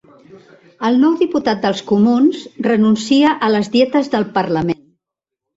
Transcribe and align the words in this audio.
El 0.87 0.95
nou 1.01 1.11
diputat 1.19 1.61
dels 1.67 1.83
comuns 1.91 2.41
renuncia 2.71 3.37
a 3.49 3.51
les 3.57 3.73
dietes 3.77 4.11
del 4.17 4.27
parlament 4.39 4.85